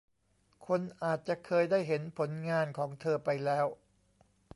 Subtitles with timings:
[0.67, 3.65] คนอาจจะเคยได้เห็นผลงานของเธอไปแล้ว